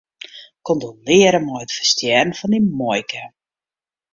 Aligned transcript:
Kondolearre 0.65 1.39
mei 1.45 1.61
it 1.65 1.75
ferstjerren 1.75 2.33
fan 2.39 2.53
dyn 2.55 2.67
muoike. 2.77 3.23